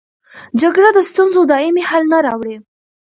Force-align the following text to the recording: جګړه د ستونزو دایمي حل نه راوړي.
جګړه 0.61 0.89
د 0.93 0.99
ستونزو 1.09 1.41
دایمي 1.51 1.83
حل 1.89 2.03
نه 2.13 2.19
راوړي. 2.25 2.57